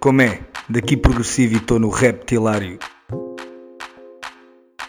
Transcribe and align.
Como 0.00 0.22
é? 0.22 0.40
Daqui 0.66 0.96
progressivo 0.96 1.52
e 1.52 1.56
estou 1.58 1.78
no 1.78 1.90
Reptilário. 1.90 2.78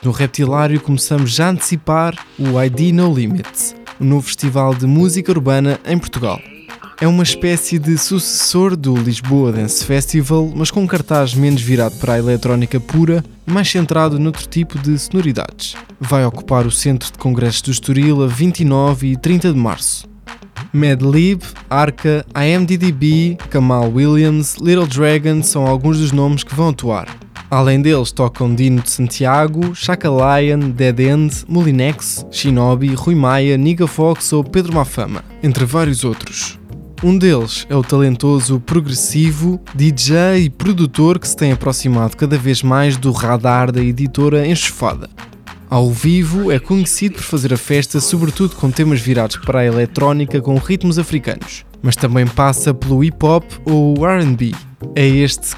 No 0.02 0.12
Reptilário 0.12 0.80
começamos 0.80 1.32
já 1.32 1.48
a 1.48 1.50
antecipar 1.50 2.16
o 2.40 2.62
ID 2.64 2.94
No 2.94 3.14
Limits, 3.14 3.76
o 4.00 4.06
novo 4.06 4.26
festival 4.26 4.74
de 4.74 4.88
música 4.88 5.30
urbana 5.30 5.78
em 5.86 5.98
Portugal. 5.98 6.40
É 7.02 7.06
uma 7.08 7.24
espécie 7.24 7.78
de 7.78 7.98
sucessor 7.98 8.78
do 8.78 8.96
Lisboa 8.96 9.52
Dance 9.52 9.84
Festival, 9.84 10.50
mas 10.56 10.72
com 10.72 10.82
um 10.82 10.88
cartaz 10.88 11.36
menos 11.36 11.62
virado 11.62 11.98
para 11.98 12.14
a 12.14 12.20
eletrónica 12.20 12.80
pura 12.80 13.22
mais 13.46 13.70
centrado 13.70 14.18
noutro 14.18 14.48
tipo 14.48 14.80
de 14.80 14.98
sonoridades. 14.98 15.76
Vai 16.00 16.24
ocupar 16.24 16.66
o 16.66 16.72
Centro 16.72 17.12
de 17.12 17.18
Congressos 17.18 17.64
do 17.64 17.72
Estoril 17.72 18.24
a 18.24 18.28
29 18.28 19.08
e 19.08 19.18
30 19.18 19.52
de 19.52 19.60
março. 19.60 20.11
Madlib, 20.74 21.42
Arca, 21.70 22.26
IMDDB, 22.36 23.38
Kamal 23.50 23.92
Williams, 23.92 24.56
Little 24.56 24.88
Dragon 24.88 25.44
são 25.44 25.68
alguns 25.68 25.98
dos 26.00 26.12
nomes 26.12 26.44
que 26.44 26.56
vão 26.56 26.70
atuar. 26.70 27.08
Além 27.50 27.82
deles 27.82 28.14
tocam 28.14 28.56
Dino 28.56 28.82
de 28.82 28.90
Santiago, 28.90 29.76
Chaka 29.76 30.08
Lion, 30.08 30.70
Dead 30.70 31.00
End, 31.02 31.44
Molinex, 31.50 32.26
Shinobi, 32.32 32.96
Rui 32.96 33.16
Maia, 33.16 33.58
Niga 33.58 33.86
Fox 33.88 34.32
ou 34.32 34.42
Pedro 34.42 34.74
Mafama, 34.74 35.22
entre 35.44 35.66
vários 35.66 36.06
outros. 36.06 36.58
Um 37.04 37.18
deles 37.18 37.66
é 37.68 37.76
o 37.76 37.84
talentoso 37.84 38.60
progressivo, 38.60 39.60
DJ 39.76 40.44
e 40.46 40.50
produtor 40.50 41.20
que 41.20 41.28
se 41.28 41.36
tem 41.36 41.52
aproximado 41.52 42.16
cada 42.16 42.38
vez 42.38 42.64
mais 42.64 42.96
do 42.96 43.12
radar 43.12 43.72
da 43.72 43.82
editora 43.82 44.48
Enxofada. 44.48 45.10
Ao 45.72 45.90
vivo 45.90 46.52
é 46.52 46.60
conhecido 46.60 47.16
por 47.16 47.24
fazer 47.24 47.54
a 47.54 47.58
festa 47.58 48.02
sobretudo 48.02 48.58
com 48.58 48.70
temas 48.70 49.00
virados 49.00 49.38
para 49.38 49.62
a 49.62 49.66
eletrónica 49.66 50.42
com 50.42 50.58
ritmos 50.58 51.00
africanos, 51.00 51.64
mas 51.82 51.96
também 51.96 52.28
passa 52.28 52.74
pelo 52.74 53.02
hip 53.02 53.26
hop 53.26 53.46
ou 53.64 54.06
R&B. 54.06 54.54
É 54.94 55.08
este 55.08 55.56